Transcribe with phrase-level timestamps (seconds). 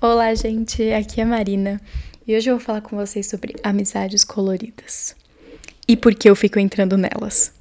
[0.00, 1.80] Olá, gente, aqui é Marina
[2.24, 5.16] e hoje eu vou falar com vocês sobre amizades coloridas
[5.88, 7.52] e por que eu fico entrando nelas.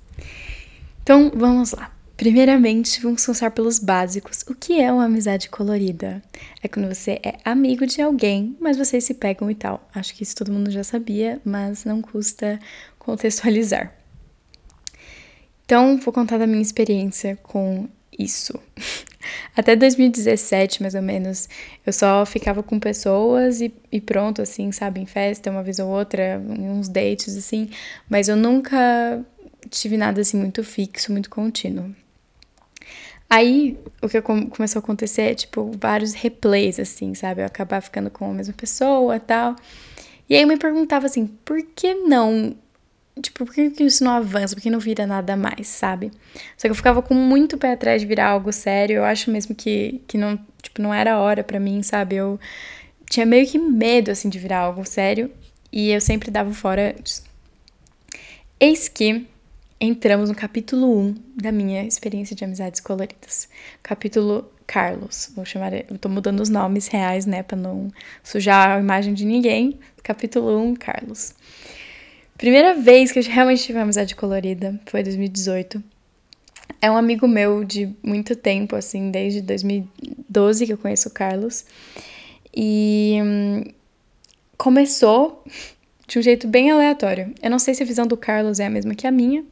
[1.01, 1.91] Então, vamos lá.
[2.15, 4.43] Primeiramente, vamos começar pelos básicos.
[4.47, 6.21] O que é uma amizade colorida?
[6.61, 9.89] É quando você é amigo de alguém, mas vocês se pegam e tal.
[9.91, 12.59] Acho que isso todo mundo já sabia, mas não custa
[12.99, 13.91] contextualizar.
[15.65, 18.53] Então, vou contar da minha experiência com isso.
[19.55, 21.49] Até 2017, mais ou menos,
[21.85, 25.89] eu só ficava com pessoas e, e, pronto, assim, sabe, em festa, uma vez ou
[25.89, 27.69] outra, uns dates, assim,
[28.09, 29.23] mas eu nunca
[29.69, 31.93] tive nada assim muito fixo, muito contínuo.
[33.29, 37.41] Aí, o que começou a acontecer é, tipo, vários replays, assim, sabe?
[37.41, 39.55] Eu acabar ficando com a mesma pessoa tal.
[40.29, 42.55] E aí eu me perguntava assim, por que não
[43.21, 44.55] Tipo, por que isso não avança?
[44.55, 46.11] Por que não vira nada mais, sabe?
[46.57, 48.97] Só que eu ficava com muito pé atrás de virar algo sério.
[48.97, 52.15] Eu acho mesmo que, que não, tipo, não era hora para mim, sabe?
[52.15, 52.39] Eu
[53.09, 55.31] tinha meio que medo, assim, de virar algo sério.
[55.71, 57.23] E eu sempre dava fora antes.
[58.59, 59.27] Eis que
[59.79, 63.47] entramos no capítulo 1 da minha experiência de amizades coloridas.
[63.83, 65.31] Capítulo Carlos.
[65.35, 65.73] Vou chamar.
[65.73, 67.43] Eu tô mudando os nomes reais, né?
[67.43, 67.89] Pra não
[68.23, 69.79] sujar a imagem de ninguém.
[70.03, 71.33] Capítulo 1, Carlos.
[72.37, 75.83] Primeira vez que eu realmente tive uma amizade colorida foi 2018.
[76.79, 81.65] É um amigo meu de muito tempo, assim, desde 2012 que eu conheço o Carlos.
[82.55, 83.63] E hum,
[84.55, 85.43] começou
[86.07, 87.33] de um jeito bem aleatório.
[87.41, 89.43] Eu não sei se a visão do Carlos é a mesma que a minha,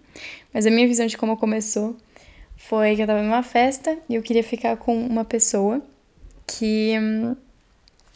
[0.54, 1.98] mas a minha visão de como começou
[2.56, 5.82] foi que eu tava numa festa e eu queria ficar com uma pessoa
[6.46, 7.36] que hum,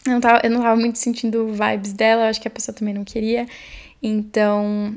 [0.06, 2.76] eu, não tava, eu não tava muito sentindo vibes dela, eu acho que a pessoa
[2.76, 3.48] também não queria.
[4.02, 4.96] Então,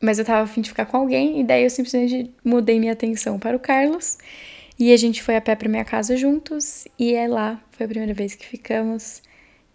[0.00, 3.38] mas eu tava afim de ficar com alguém, e daí eu simplesmente mudei minha atenção
[3.38, 4.18] para o Carlos.
[4.78, 7.88] E a gente foi a pé para minha casa juntos, e é lá, foi a
[7.88, 9.22] primeira vez que ficamos.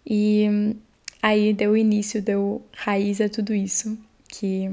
[0.04, 0.74] E
[1.22, 3.96] aí deu início, deu raiz a tudo isso
[4.28, 4.70] que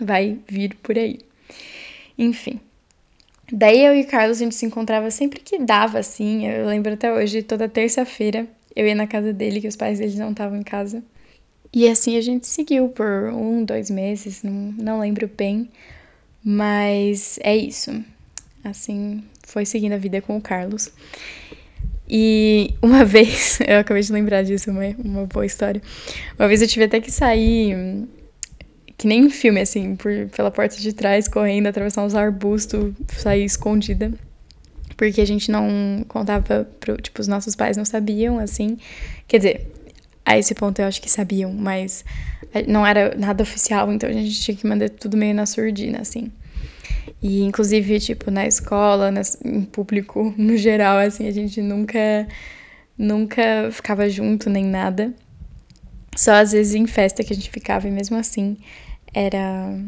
[0.00, 1.20] vai vir por aí.
[2.18, 2.60] Enfim.
[3.52, 6.46] Daí eu e o Carlos a gente se encontrava sempre que dava, assim.
[6.46, 10.16] Eu lembro até hoje, toda terça-feira eu ia na casa dele, que os pais dele
[10.16, 11.02] não estavam em casa.
[11.72, 15.70] E assim a gente seguiu por um, dois meses, não, não lembro bem,
[16.42, 18.04] mas é isso.
[18.64, 20.90] Assim foi seguindo a vida com o Carlos.
[22.08, 25.80] E uma vez, eu acabei de lembrar disso, uma, uma boa história.
[26.38, 28.06] Uma vez eu tive até que sair,
[28.98, 33.44] que nem um filme, assim, por, pela porta de trás, correndo, atravessar uns arbustos, sair
[33.44, 34.12] escondida.
[34.96, 38.78] Porque a gente não contava pro, tipo, os nossos pais não sabiam, assim.
[39.28, 39.72] Quer dizer,
[40.26, 42.04] a esse ponto eu acho que sabiam, mas
[42.66, 46.32] não era nada oficial, então a gente tinha que mandar tudo meio na surdina, assim.
[47.22, 52.26] E inclusive, tipo, na escola, nas, em público, no geral, assim, a gente nunca
[52.98, 55.14] nunca ficava junto nem nada.
[56.16, 58.56] Só às vezes em festa que a gente ficava e mesmo assim
[59.12, 59.78] era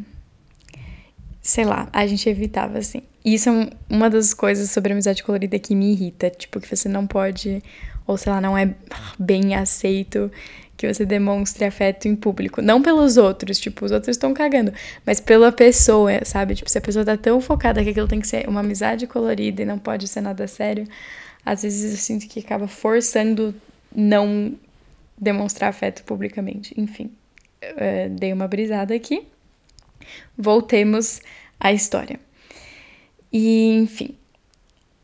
[1.41, 3.03] sei lá, a gente evitava assim.
[3.25, 6.89] E isso é uma das coisas sobre amizade colorida que me irrita, tipo que você
[6.89, 7.63] não pode
[8.09, 8.75] ou sei lá, não é
[9.19, 10.33] bem aceito
[10.79, 12.63] que você demonstre afeto em público.
[12.63, 14.73] Não pelos outros, tipo, os outros estão cagando,
[15.05, 16.55] mas pela pessoa, sabe?
[16.55, 19.61] Tipo, se a pessoa tá tão focada que aquilo tem que ser uma amizade colorida
[19.63, 20.85] e não pode ser nada sério,
[21.45, 23.55] às vezes eu sinto que acaba forçando
[23.95, 24.55] não
[25.19, 26.73] demonstrar afeto publicamente.
[26.81, 27.11] Enfim,
[27.63, 29.27] uh, dei uma brisada aqui.
[30.37, 31.21] Voltemos
[31.61, 32.19] à história.
[33.31, 34.17] E, enfim,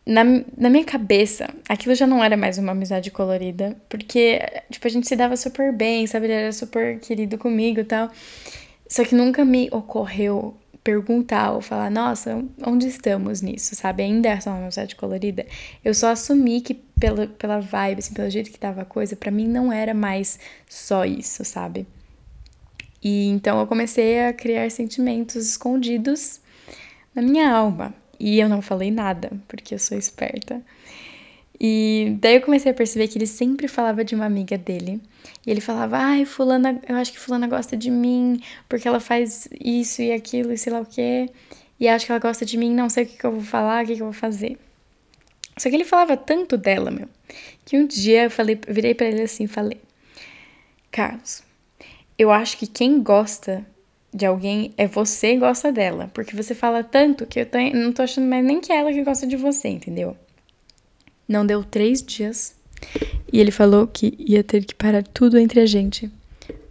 [0.07, 0.23] na,
[0.57, 5.09] na minha cabeça, aquilo já não era mais uma amizade colorida, porque, tipo, a gente
[5.09, 6.27] se dava super bem, sabe?
[6.27, 8.11] Ele era super querido comigo e tal.
[8.87, 10.55] Só que nunca me ocorreu
[10.85, 14.03] perguntar ou falar, nossa, onde estamos nisso, sabe?
[14.03, 15.47] Ainda é só uma amizade colorida.
[15.83, 19.31] Eu só assumi que pela, pela vibe, assim, pelo jeito que tava a coisa, para
[19.31, 20.39] mim não era mais
[20.69, 21.87] só isso, sabe?
[23.03, 26.41] E então eu comecei a criar sentimentos escondidos
[27.15, 27.95] na minha alma.
[28.25, 30.63] E eu não falei nada, porque eu sou esperta.
[31.61, 34.99] E daí eu comecei a perceber que ele sempre falava de uma amiga dele.
[35.47, 39.47] E ele falava: Ai, Fulana, eu acho que Fulana gosta de mim, porque ela faz
[39.61, 41.29] isso e aquilo e sei lá o quê.
[41.79, 43.85] E acho que ela gosta de mim, não sei o que, que eu vou falar,
[43.85, 44.59] o que, que eu vou fazer.
[45.59, 47.09] Só que ele falava tanto dela, meu,
[47.63, 49.83] que um dia eu falei, virei para ele assim falei:
[50.91, 51.43] Carlos,
[52.19, 53.67] eu acho que quem gosta
[54.15, 56.09] de alguém é você gosta dela.
[56.15, 58.93] Porque você fala tanto que eu tô, não tô achando mais nem que é ela
[58.93, 60.17] que gosta de você, entendeu?
[61.29, 62.55] Não deu três dias
[63.33, 66.11] e ele falou que ia ter que parar tudo entre a gente.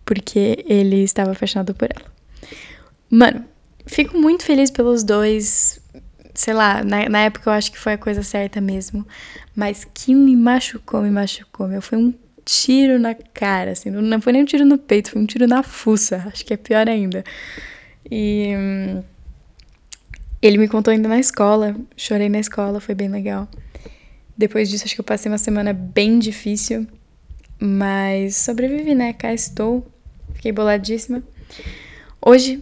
[0.05, 2.11] Porque ele estava apaixonado por ela.
[3.09, 3.45] Mano,
[3.85, 5.79] fico muito feliz pelos dois.
[6.33, 9.05] sei lá, na, na época eu acho que foi a coisa certa mesmo.
[9.55, 11.81] Mas que me machucou, me machucou, meu.
[11.81, 12.13] Foi um
[12.45, 13.89] tiro na cara, assim.
[13.89, 16.23] Não foi nem um tiro no peito, foi um tiro na fuça.
[16.27, 17.23] Acho que é pior ainda.
[18.09, 18.53] E.
[18.55, 19.03] Hum,
[20.41, 21.75] ele me contou ainda na escola.
[21.95, 23.47] Chorei na escola, foi bem legal.
[24.37, 26.85] Depois disso, acho que eu passei uma semana bem difícil.
[27.59, 29.13] Mas sobrevivi, né?
[29.13, 29.87] Cá estou.
[30.33, 31.23] Fiquei boladíssima.
[32.21, 32.61] Hoje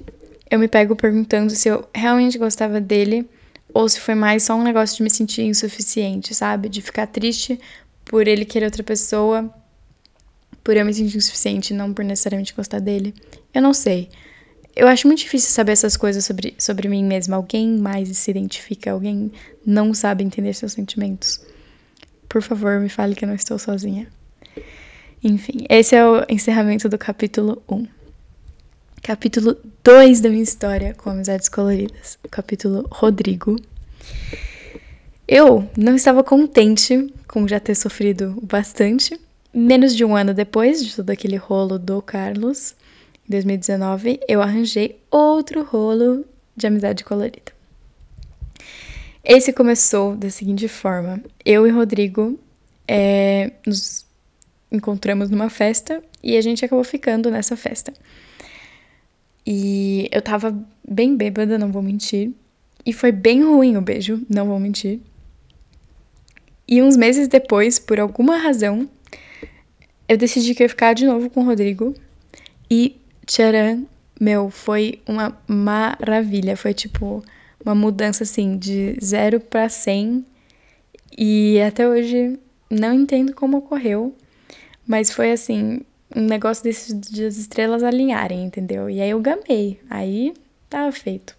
[0.49, 3.27] eu me pego perguntando se eu realmente gostava dele
[3.73, 6.69] ou se foi mais só um negócio de me sentir insuficiente, sabe?
[6.69, 7.59] De ficar triste
[8.05, 9.51] por ele querer outra pessoa,
[10.63, 13.13] por eu me sentir insuficiente, não por necessariamente gostar dele.
[13.53, 14.09] Eu não sei.
[14.75, 17.35] Eu acho muito difícil saber essas coisas sobre, sobre mim mesma.
[17.35, 19.31] Alguém mais se identifica, alguém
[19.65, 21.41] não sabe entender seus sentimentos.
[22.29, 24.07] Por favor, me fale que eu não estou sozinha.
[25.23, 27.85] Enfim, esse é o encerramento do capítulo 1.
[29.03, 32.17] Capítulo 2 da minha história com Amizades Coloridas.
[32.29, 33.57] Capítulo Rodrigo.
[35.27, 39.19] Eu não estava contente com já ter sofrido bastante.
[39.53, 42.73] Menos de um ano depois de todo aquele rolo do Carlos,
[43.27, 46.25] em 2019, eu arranjei outro rolo
[46.55, 47.51] de amizade colorida.
[49.23, 52.39] Esse começou da seguinte forma: eu e Rodrigo
[52.87, 54.05] é, nos
[54.71, 57.93] encontramos numa festa e a gente acabou ficando nessa festa.
[59.45, 60.57] E eu tava
[60.87, 62.31] bem bêbada, não vou mentir.
[62.85, 64.99] E foi bem ruim o beijo, não vou mentir.
[66.67, 68.89] E uns meses depois, por alguma razão,
[70.11, 71.95] eu decidi que ia ficar de novo com o Rodrigo.
[72.69, 73.87] E tcharam,
[74.19, 76.57] meu, foi uma maravilha.
[76.57, 77.23] Foi tipo
[77.63, 80.25] uma mudança assim de zero para 100.
[81.17, 82.37] E até hoje
[82.69, 84.13] não entendo como ocorreu,
[84.85, 85.79] mas foi assim,
[86.13, 88.89] um negócio desses de as estrelas alinharem, entendeu?
[88.89, 89.79] E aí eu gamei.
[89.89, 90.33] Aí
[90.69, 91.37] tava feito.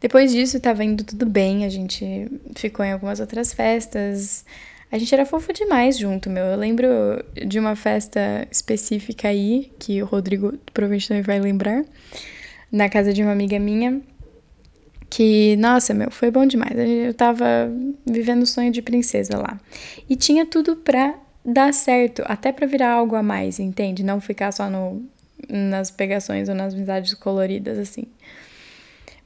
[0.00, 4.44] Depois disso, tava indo tudo bem, a gente ficou em algumas outras festas.
[4.96, 6.42] A gente era fofo demais junto, meu.
[6.42, 6.88] Eu lembro
[7.46, 11.84] de uma festa específica aí, que o Rodrigo provavelmente também vai lembrar,
[12.72, 14.00] na casa de uma amiga minha,
[15.10, 16.72] que, nossa, meu, foi bom demais.
[16.74, 17.70] Eu tava
[18.06, 19.60] vivendo o sonho de princesa lá.
[20.08, 21.14] E tinha tudo pra
[21.44, 24.02] dar certo, até pra virar algo a mais, entende?
[24.02, 25.04] Não ficar só no,
[25.46, 28.04] nas pegações ou nas amizades coloridas, assim.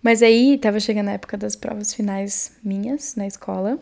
[0.02, 3.78] Mas aí tava chegando a época das provas finais minhas na escola.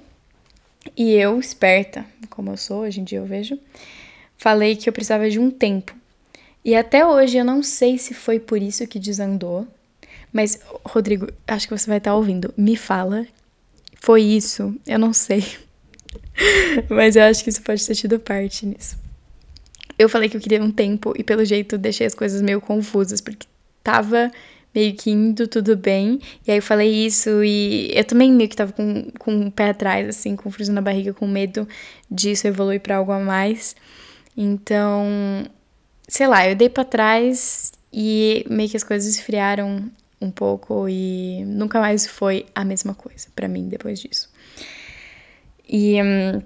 [0.96, 3.58] E eu, esperta, como eu sou, hoje em dia eu vejo,
[4.36, 5.94] falei que eu precisava de um tempo.
[6.64, 9.66] E até hoje eu não sei se foi por isso que desandou,
[10.32, 12.52] mas, Rodrigo, acho que você vai estar ouvindo.
[12.56, 13.26] Me fala.
[14.00, 14.74] Foi isso?
[14.86, 15.44] Eu não sei.
[16.88, 18.96] Mas eu acho que isso pode ter tido parte nisso.
[19.98, 23.20] Eu falei que eu queria um tempo e, pelo jeito, deixei as coisas meio confusas,
[23.20, 23.46] porque
[23.82, 24.30] tava
[24.78, 26.20] meio que indo tudo bem.
[26.46, 29.70] E aí eu falei isso e eu também meio que tava com, com o pé
[29.70, 31.66] atrás, assim, com frio na barriga, com medo
[32.08, 33.74] disso evoluir para algo a mais.
[34.36, 35.04] Então,
[36.06, 39.90] sei lá, eu dei para trás e meio que as coisas esfriaram
[40.20, 44.30] um pouco e nunca mais foi a mesma coisa para mim depois disso.
[45.68, 46.40] E hum,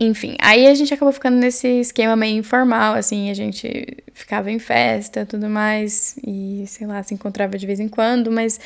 [0.00, 4.58] enfim, aí a gente acabou ficando nesse esquema meio informal, assim, a gente ficava em
[4.58, 8.58] festa, tudo mais e sei lá, se encontrava de vez em quando, mas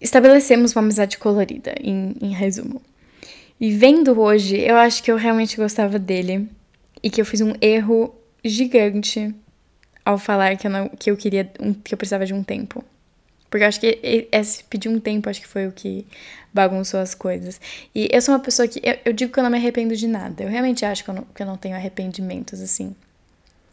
[0.00, 2.80] estabelecemos uma amizade colorida, em, em resumo.
[3.60, 6.48] E vendo hoje, eu acho que eu realmente gostava dele
[7.02, 8.14] e que eu fiz um erro
[8.44, 9.34] gigante
[10.04, 12.84] ao falar que eu, não, que eu queria um, que eu precisava de um tempo.
[13.50, 16.06] Porque eu acho que esse pedir um tempo acho que foi o que
[16.52, 17.60] bagunçou as coisas.
[17.94, 18.80] E eu sou uma pessoa que.
[18.82, 20.42] Eu, eu digo que eu não me arrependo de nada.
[20.42, 22.94] Eu realmente acho que eu, não, que eu não tenho arrependimentos, assim.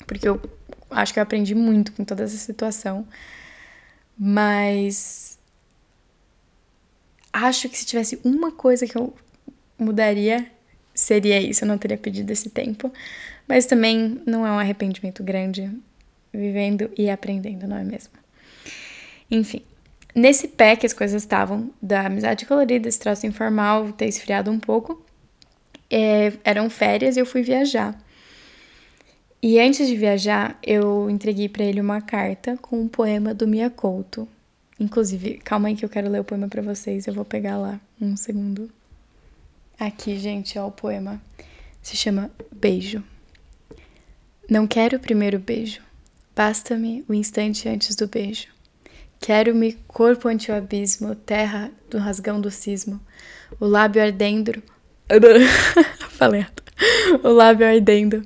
[0.06, 0.42] Porque eu
[0.92, 3.08] acho que eu aprendi muito com toda essa situação.
[4.18, 5.39] Mas.
[7.32, 9.12] Acho que se tivesse uma coisa que eu
[9.77, 10.46] mudaria,
[10.94, 11.63] seria isso.
[11.63, 12.92] Eu não teria pedido esse tempo.
[13.48, 15.72] Mas também não é um arrependimento grande
[16.32, 18.23] vivendo e aprendendo, não é mesmo?
[19.30, 19.62] Enfim,
[20.13, 24.60] nesse pé que as coisas estavam, da amizade colorida, esse traço informal, ter esfriado um
[24.60, 25.03] pouco,
[25.89, 27.98] é, eram férias e eu fui viajar.
[29.42, 33.70] E antes de viajar, eu entreguei para ele uma carta com um poema do Mia
[33.70, 34.27] Couto.
[34.80, 37.80] Inclusive, calma aí que eu quero ler o poema para vocês, eu vou pegar lá
[38.01, 38.72] um segundo.
[39.80, 41.22] Aqui, gente, ó, o poema.
[41.82, 43.03] Se chama Beijo.
[44.50, 45.82] Não quero o primeiro beijo.
[46.36, 48.48] Basta-me o instante antes do beijo.
[49.24, 53.00] Quero-me corpo ante o abismo, terra do rasgão do cismo,
[53.58, 54.62] o lábio ardendo.
[56.10, 56.46] Falei
[57.24, 58.22] O lábio ardendo,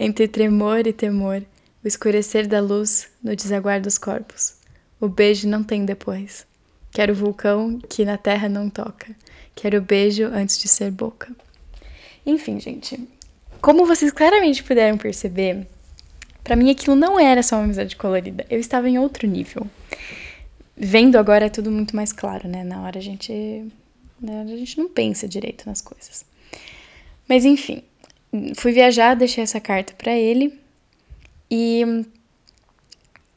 [0.00, 1.42] entre tremor e temor,
[1.84, 4.54] o escurecer da luz no desaguar dos corpos.
[4.98, 6.46] O beijo não tem depois.
[6.92, 9.14] Quero vulcão que na terra não toca.
[9.54, 11.30] Quero beijo antes de ser boca.
[12.24, 13.06] Enfim, gente.
[13.60, 15.66] Como vocês claramente puderam perceber,
[16.42, 18.46] para mim aquilo não era só uma amizade colorida.
[18.48, 19.66] Eu estava em outro nível.
[20.80, 22.62] Vendo agora é tudo muito mais claro, né?
[22.62, 23.32] Na hora a gente,
[24.20, 26.24] né, a gente não pensa direito nas coisas.
[27.28, 27.82] Mas enfim,
[28.56, 30.56] fui viajar, deixei essa carta para ele
[31.50, 32.04] e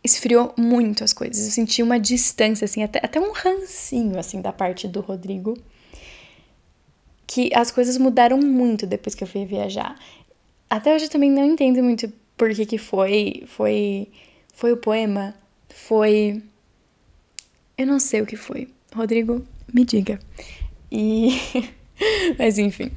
[0.03, 1.45] esfriou muito as coisas.
[1.45, 5.57] Eu senti uma distância, assim, até, até um rancinho, assim, da parte do Rodrigo.
[7.27, 9.98] Que as coisas mudaram muito depois que eu fui viajar.
[10.69, 13.43] Até hoje eu também não entendo muito por que que foi.
[13.48, 14.07] Foi,
[14.53, 15.33] foi o poema?
[15.69, 16.41] Foi...
[17.77, 18.67] Eu não sei o que foi.
[18.93, 20.19] Rodrigo, me diga.
[20.91, 21.39] E...
[22.37, 22.91] Mas enfim,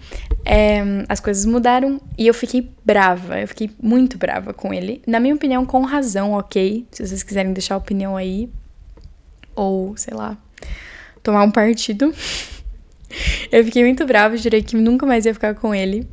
[0.44, 5.02] é, as coisas mudaram e eu fiquei brava, eu fiquei muito brava com ele.
[5.06, 6.86] Na minha opinião, com razão, ok.
[6.90, 8.48] Se vocês quiserem deixar a opinião aí,
[9.54, 10.38] ou sei lá,
[11.22, 12.14] tomar um partido.
[13.52, 16.08] eu fiquei muito brava, jurei que nunca mais ia ficar com ele.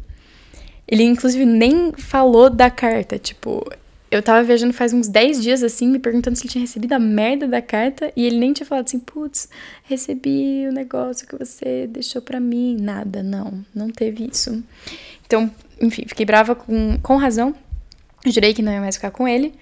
[0.87, 3.17] Ele, inclusive, nem falou da carta.
[3.17, 3.63] Tipo,
[4.11, 6.99] eu tava viajando faz uns 10 dias assim, me perguntando se ele tinha recebido a
[6.99, 9.47] merda da carta e ele nem tinha falado assim, putz,
[9.83, 12.75] recebi o negócio que você deixou para mim.
[12.77, 14.61] Nada, não, não teve isso.
[15.25, 15.49] Então,
[15.81, 17.55] enfim, fiquei brava com, com razão.
[18.25, 19.53] Jurei que não ia mais ficar com ele.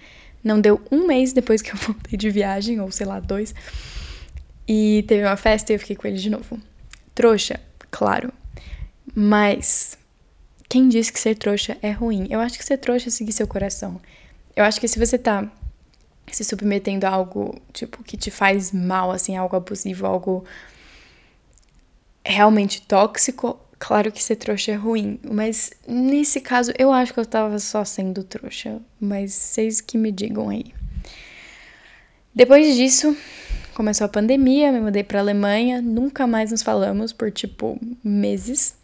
[0.43, 3.53] Não deu um mês depois que eu voltei de viagem, ou sei lá, dois.
[4.67, 6.59] E teve uma festa e eu fiquei com ele de novo.
[7.13, 7.59] Trouxa,
[7.91, 8.33] claro.
[9.13, 9.95] Mas
[10.67, 12.27] quem disse que ser trouxa é ruim?
[12.31, 14.01] Eu acho que ser trouxa é seguir seu coração.
[14.59, 15.49] Eu acho que se você tá
[16.29, 20.43] se submetendo a algo, tipo, que te faz mal, assim, algo abusivo, algo
[22.25, 25.17] realmente tóxico, claro que ser trouxa é ruim.
[25.23, 28.81] Mas nesse caso, eu acho que eu tava só sendo trouxa.
[28.99, 30.73] Mas vocês que me digam aí.
[32.35, 33.15] Depois disso,
[33.73, 38.75] começou a pandemia, me mudei pra Alemanha, nunca mais nos falamos por, tipo, meses.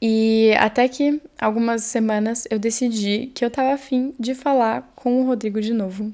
[0.00, 5.26] E até que algumas semanas eu decidi que eu tava afim de falar com o
[5.26, 6.12] Rodrigo de novo.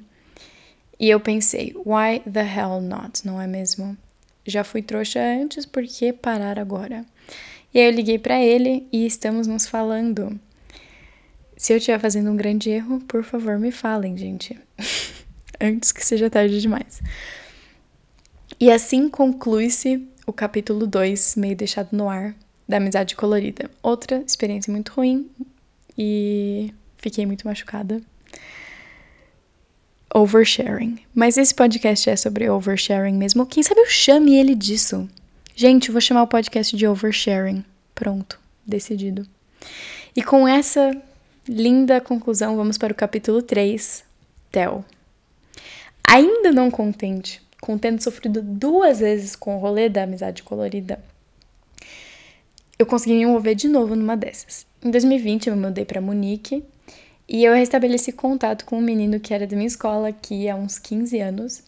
[0.99, 3.97] E eu pensei, why the hell not, não é mesmo?
[4.45, 7.05] Já fui trouxa antes, por que parar agora?
[7.73, 10.39] E aí eu liguei para ele e estamos nos falando.
[11.57, 14.59] Se eu estiver fazendo um grande erro, por favor, me falem, gente.
[15.61, 17.03] antes que seja tarde demais.
[18.59, 22.35] E assim conclui-se o capítulo 2, meio deixado no ar,
[22.69, 23.71] da amizade colorida.
[23.83, 25.31] Outra experiência muito ruim
[25.97, 28.01] e fiquei muito machucada.
[30.15, 30.99] Oversharing.
[31.15, 33.47] Mas esse podcast é sobre oversharing mesmo.
[33.47, 35.09] Quem sabe eu chame ele disso?
[35.55, 37.65] Gente, vou chamar o podcast de oversharing.
[37.95, 39.27] Pronto, decidido.
[40.15, 40.91] E com essa
[41.49, 44.05] linda conclusão, vamos para o capítulo 3,
[44.51, 44.85] Tel.
[46.09, 51.03] Ainda não contente, com tendo sofrido duas vezes com o rolê da amizade colorida,
[52.79, 54.67] eu consegui me envolver de novo numa dessas.
[54.83, 56.63] Em 2020, eu me mudei para Munique
[57.29, 60.79] e eu restabeleci contato com um menino que era da minha escola aqui há uns
[60.79, 61.63] 15 anos.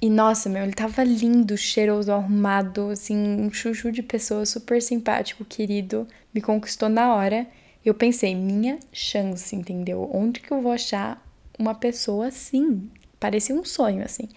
[0.00, 5.44] E nossa, meu, ele tava lindo, cheiroso, arrumado, assim, um chuchu de pessoa, super simpático,
[5.44, 7.46] querido, me conquistou na hora.
[7.84, 10.10] Eu pensei, minha chance, entendeu?
[10.12, 11.24] Onde que eu vou achar
[11.58, 12.90] uma pessoa assim?
[13.18, 14.28] Parecia um sonho, assim.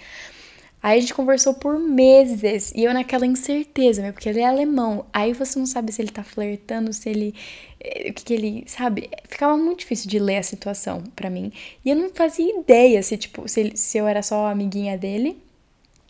[0.81, 4.12] Aí a gente conversou por meses e eu naquela incerteza, né?
[4.13, 5.05] Porque ele é alemão.
[5.12, 7.36] Aí você não sabe se ele tá flertando, se ele.
[7.79, 8.63] Eh, o que, que ele.
[8.65, 9.09] Sabe?
[9.27, 11.51] Ficava muito difícil de ler a situação para mim.
[11.83, 15.38] E eu não fazia ideia se, tipo, se, ele, se eu era só amiguinha dele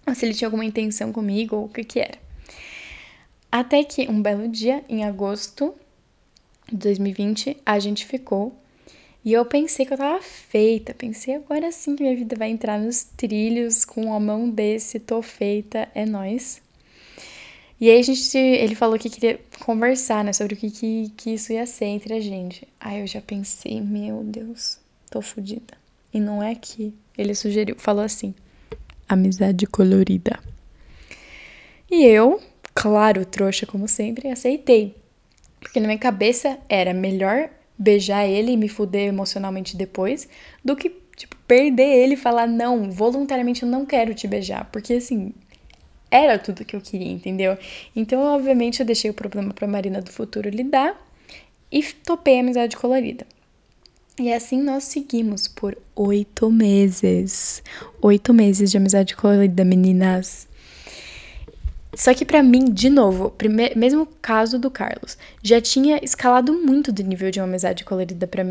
[0.06, 2.18] ou se ele tinha alguma intenção comigo ou o que que era.
[3.52, 5.74] Até que um belo dia, em agosto
[6.72, 8.56] de 2020, a gente ficou
[9.24, 12.80] e eu pensei que eu tava feita, pensei agora sim que minha vida vai entrar
[12.80, 16.62] nos trilhos com uma mão desse, tô feita, é nós.
[17.82, 21.30] E aí a gente, ele falou que queria conversar, né, sobre o que, que, que
[21.32, 22.68] isso ia ser entre a gente.
[22.80, 25.78] Aí eu já pensei, meu Deus, tô fodida.
[26.14, 28.34] E não é que ele sugeriu, falou assim,
[29.08, 30.40] amizade colorida.
[31.92, 32.42] E eu,
[32.74, 34.96] claro, trouxa como sempre, aceitei.
[35.60, 37.50] Porque na minha cabeça era melhor
[37.80, 40.28] beijar ele e me fuder emocionalmente depois,
[40.64, 44.70] do que, tipo, perder ele e falar, não, voluntariamente eu não quero te beijar.
[44.70, 45.34] Porque, assim,
[46.12, 47.58] era tudo que eu queria, entendeu?
[47.96, 51.00] Então, obviamente, eu deixei o problema pra Marina do futuro lidar
[51.72, 53.26] e topei a amizade colorida.
[54.20, 57.64] E assim nós seguimos por oito meses.
[58.02, 60.49] Oito meses de amizade colorida, meninas.
[62.00, 66.94] Só que para mim, de novo, primeir, mesmo caso do Carlos, já tinha escalado muito
[66.94, 68.46] do nível de uma amizade colorida para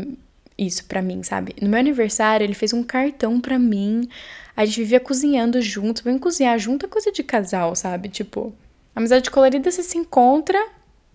[0.55, 1.55] isso para mim, sabe?
[1.59, 4.07] No meu aniversário, ele fez um cartão para mim.
[4.55, 6.03] A gente vivia cozinhando junto.
[6.03, 8.07] Vem cozinhar junto é coisa de casal, sabe?
[8.07, 8.53] Tipo,
[8.95, 10.63] amizade colorida você se encontra,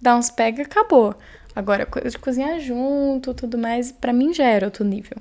[0.02, 1.14] dá uns pega, acabou.
[1.54, 5.18] Agora, coisa de cozinhar junto, tudo mais, para mim já era outro nível.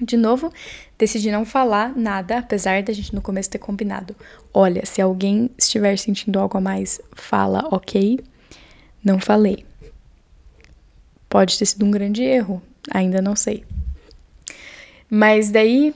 [0.00, 0.52] De novo,
[0.98, 4.16] decidi não falar nada, apesar da gente no começo ter combinado.
[4.52, 8.18] Olha, se alguém estiver sentindo algo a mais, fala, ok?
[9.04, 9.64] Não falei.
[11.28, 13.64] Pode ter sido um grande erro, ainda não sei.
[15.08, 15.94] Mas daí,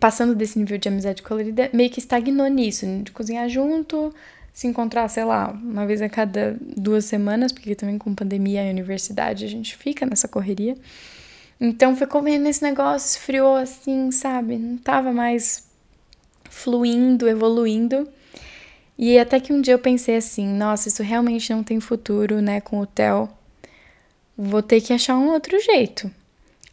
[0.00, 4.12] passando desse nível de amizade colorida, meio que estagnou nisso, de cozinhar junto,
[4.52, 8.70] se encontrar, sei lá, uma vez a cada duas semanas, porque também com pandemia e
[8.70, 10.76] universidade a gente fica nessa correria.
[11.64, 14.58] Então foi comendo esse negócio, esfriou assim, sabe?
[14.58, 15.64] Não tava mais
[16.50, 18.08] fluindo, evoluindo.
[18.98, 22.60] E até que um dia eu pensei assim, nossa, isso realmente não tem futuro, né,
[22.60, 23.28] com o Theo.
[24.36, 26.10] Vou ter que achar um outro jeito.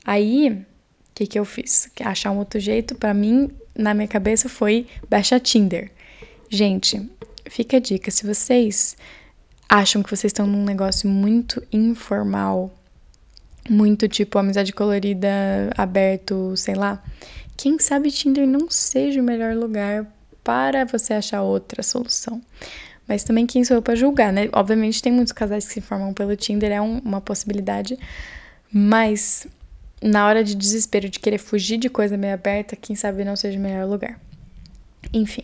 [0.04, 0.66] Aí, o
[1.14, 1.92] que que eu fiz?
[2.04, 5.92] Achar um outro jeito, para mim, na minha cabeça foi baixar Tinder.
[6.50, 7.08] Gente,
[7.48, 8.98] fica a dica, se vocês
[9.70, 12.74] acham que vocês estão num negócio muito informal,
[13.70, 15.30] muito tipo amizade colorida,
[15.78, 17.04] aberto, sei lá,
[17.56, 20.08] quem sabe Tinder não seja o melhor lugar
[20.44, 22.42] para você achar outra solução.
[23.08, 24.50] Mas também quem sou eu para julgar, né?
[24.54, 27.98] Obviamente tem muitos casais que se formam pelo Tinder, é um, uma possibilidade,
[28.72, 29.48] mas
[30.02, 33.58] na hora de desespero de querer fugir de coisa meio aberta, quem sabe não seja
[33.58, 34.20] o melhor lugar.
[35.12, 35.44] Enfim,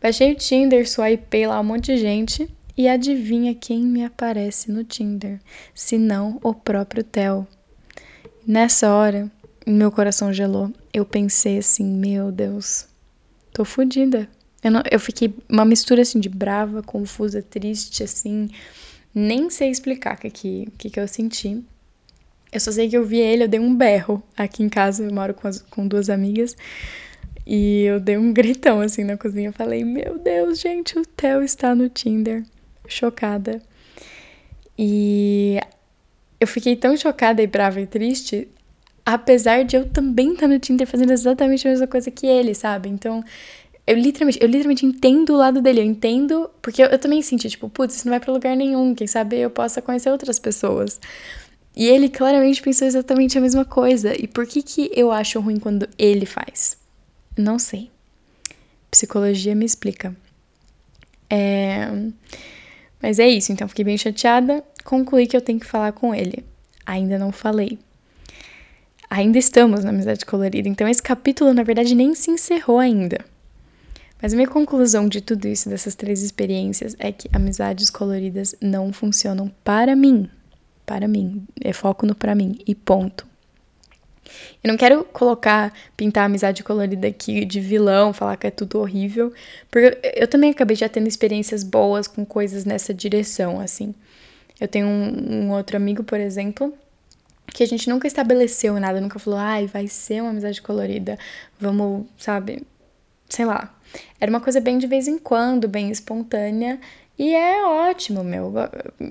[0.00, 4.84] baixei o Tinder, swipei lá um monte de gente e adivinha quem me aparece no
[4.84, 5.40] Tinder?
[5.74, 7.46] Se não, o próprio Theo.
[8.46, 9.28] Nessa hora,
[9.66, 10.72] meu coração gelou.
[10.94, 12.86] Eu pensei assim, meu Deus,
[13.52, 14.28] tô fodida.
[14.62, 18.48] Eu, não, eu fiquei uma mistura assim de brava, confusa, triste, assim.
[19.12, 20.30] Nem sei explicar o que,
[20.78, 21.60] que, que, eu senti.
[22.52, 24.22] Eu só sei que eu vi ele, eu dei um berro.
[24.36, 26.56] Aqui em casa eu moro com, as, com duas amigas.
[27.44, 29.48] E eu dei um gritão assim na cozinha.
[29.48, 32.44] Eu falei: Meu Deus, gente, o Theo está no Tinder.
[32.86, 33.60] Chocada.
[34.78, 35.58] E
[36.40, 38.48] eu fiquei tão chocada e brava e triste,
[39.04, 42.88] apesar de eu também estar no Tinder fazendo exatamente a mesma coisa que ele, sabe?
[42.88, 43.24] Então,
[43.86, 47.48] eu literalmente, eu literalmente entendo o lado dele, eu entendo, porque eu, eu também senti,
[47.48, 51.00] tipo, putz, isso não vai pra lugar nenhum, quem sabe eu possa conhecer outras pessoas.
[51.76, 54.18] E ele claramente pensou exatamente a mesma coisa.
[54.18, 56.78] E por que que eu acho ruim quando ele faz?
[57.36, 57.90] Não sei.
[58.90, 60.16] Psicologia me explica.
[61.28, 61.86] É...
[63.02, 64.64] Mas é isso, então fiquei bem chateada.
[64.84, 66.44] Concluí que eu tenho que falar com ele.
[66.84, 67.78] Ainda não falei.
[69.08, 73.24] Ainda estamos na amizade colorida, então esse capítulo na verdade nem se encerrou ainda.
[74.20, 78.92] Mas a minha conclusão de tudo isso, dessas três experiências, é que amizades coloridas não
[78.92, 80.28] funcionam para mim.
[80.86, 81.46] Para mim.
[81.60, 82.58] É foco no para mim.
[82.66, 83.26] E ponto.
[84.62, 88.78] Eu não quero colocar, pintar a amizade colorida aqui de vilão, falar que é tudo
[88.78, 89.32] horrível,
[89.70, 93.94] porque eu também acabei já tendo experiências boas com coisas nessa direção, assim.
[94.60, 96.72] Eu tenho um, um outro amigo, por exemplo,
[97.46, 101.18] que a gente nunca estabeleceu nada, nunca falou, ai, vai ser uma amizade colorida,
[101.60, 102.62] vamos, sabe,
[103.28, 103.72] sei lá.
[104.20, 106.80] Era uma coisa bem de vez em quando, bem espontânea,
[107.18, 108.52] e é ótimo, meu.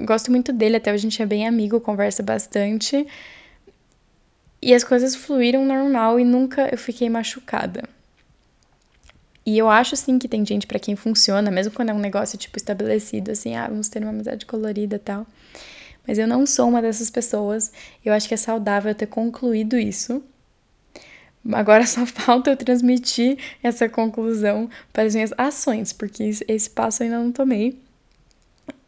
[0.05, 3.05] Gosto muito dele, até a gente é bem amigo, conversa bastante.
[4.65, 7.83] E as coisas fluíram normal e nunca eu fiquei machucada.
[9.45, 12.35] E eu acho sim que tem gente para quem funciona, mesmo quando é um negócio
[12.35, 15.27] tipo estabelecido, assim, ah, vamos ter uma amizade colorida tal.
[16.07, 17.71] Mas eu não sou uma dessas pessoas.
[18.03, 20.23] Eu acho que é saudável ter concluído isso.
[21.53, 27.05] Agora só falta eu transmitir essa conclusão para as minhas ações, porque esse passo eu
[27.05, 27.79] ainda não tomei.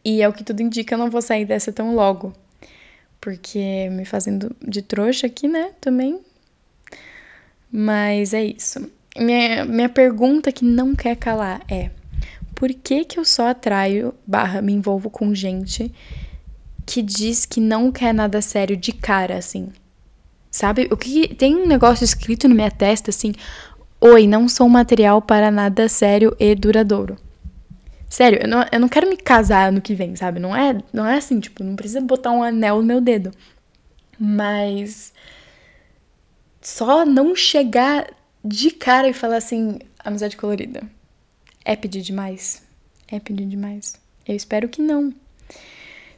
[0.04, 2.34] E é o que tudo indica, eu não vou sair dessa tão logo.
[3.20, 5.72] Porque me fazendo de trouxa aqui, né?
[5.80, 6.20] Também.
[7.70, 8.90] Mas é isso.
[9.16, 11.90] Minha, minha pergunta que não quer calar é:
[12.54, 15.92] por que, que eu só atraio, barra, me envolvo com gente
[16.86, 19.68] que diz que não quer nada sério de cara, assim?
[20.50, 20.88] Sabe?
[20.90, 23.32] O que tem um negócio escrito na minha testa assim:
[24.00, 27.16] Oi, não sou material para nada sério e duradouro.
[28.08, 30.40] Sério, eu não, eu não quero me casar ano que vem, sabe?
[30.40, 33.30] Não é, não é assim, tipo, não precisa botar um anel no meu dedo.
[34.18, 35.12] Mas
[36.60, 38.10] só não chegar
[38.44, 40.82] de cara e falar assim, amizade colorida.
[41.64, 42.62] É pedir demais?
[43.06, 43.94] É pedir demais?
[44.26, 45.12] Eu espero que não.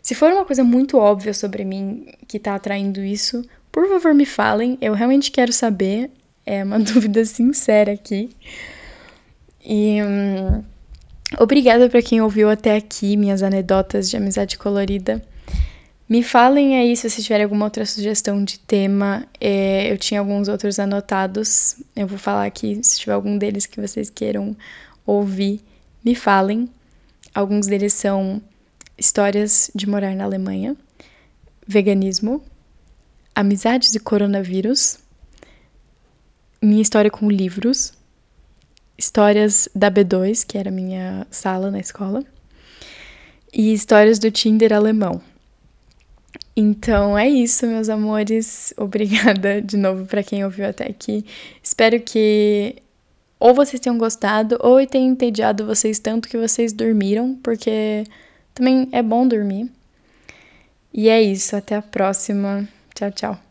[0.00, 4.24] Se for uma coisa muito óbvia sobre mim que tá atraindo isso, por favor me
[4.24, 4.78] falem.
[4.80, 6.10] Eu realmente quero saber.
[6.46, 8.30] É uma dúvida sincera aqui.
[9.64, 10.02] E.
[10.02, 10.64] Hum,
[11.38, 15.22] Obrigada para quem ouviu até aqui minhas anedotas de amizade colorida.
[16.08, 19.24] Me falem aí se vocês tiverem alguma outra sugestão de tema.
[19.40, 21.76] É, eu tinha alguns outros anotados.
[21.94, 24.56] Eu vou falar aqui se tiver algum deles que vocês queiram
[25.06, 25.60] ouvir.
[26.04, 26.68] Me falem.
[27.32, 28.42] Alguns deles são
[28.98, 30.76] histórias de morar na Alemanha,
[31.66, 32.42] veganismo,
[33.34, 34.98] amizades e coronavírus,
[36.60, 37.94] minha história com livros,
[39.00, 42.22] histórias da B2, que era minha sala na escola,
[43.50, 45.22] e histórias do Tinder alemão.
[46.54, 48.74] Então é isso, meus amores.
[48.76, 51.24] Obrigada de novo para quem ouviu até aqui.
[51.62, 52.76] Espero que
[53.38, 58.04] ou vocês tenham gostado ou tenham entediado vocês tanto que vocês dormiram, porque
[58.52, 59.70] também é bom dormir.
[60.92, 62.68] E é isso, até a próxima.
[62.94, 63.49] Tchau, tchau.